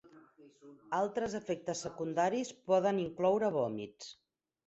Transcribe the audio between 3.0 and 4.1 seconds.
incloure vòmits.